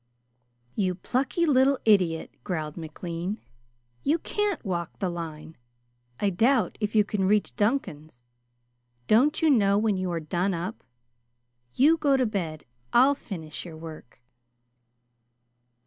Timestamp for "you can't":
4.01-4.65